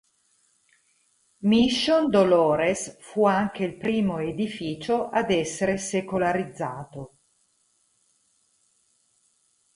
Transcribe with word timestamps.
Mission 1.43 2.09
Dolores 2.09 2.97
fu 3.01 3.25
anche 3.27 3.63
il 3.65 3.77
primo 3.77 4.17
edificio 4.17 5.09
ad 5.09 5.29
essere 5.29 5.77
secolarizzato. 5.77 7.17